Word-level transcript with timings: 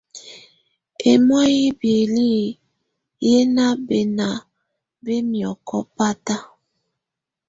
Ɛ́mɔ̀á 1.11 1.43
yɛ́ 1.57 1.71
biǝ́li 1.79 2.27
ƴɛ́ 3.23 3.41
ná 3.55 3.65
bɛ́ná 3.87 4.27
bɛ́ 5.03 5.17
miɔ̀kɔ 5.29 5.77
báta. 5.95 6.35